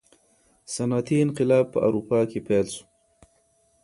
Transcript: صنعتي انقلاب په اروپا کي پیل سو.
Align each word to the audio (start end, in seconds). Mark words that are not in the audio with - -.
صنعتي 0.73 1.15
انقلاب 1.23 1.65
په 1.73 1.79
اروپا 1.87 2.19
کي 2.31 2.39
پیل 2.47 2.67
سو. 2.75 2.83